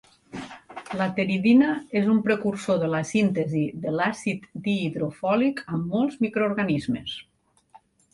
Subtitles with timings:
[0.99, 7.15] La pteridina és un precursor de la síntesi de l'àcid dihidrofòlic en molts microorganismes.